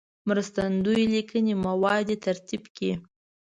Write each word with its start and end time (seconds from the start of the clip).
مرستندوی 0.27 1.03
لیکلي 1.13 1.53
مواد 1.65 2.01
دې 2.09 2.15
ترتیب 2.25 2.63
کړي. 2.75 2.91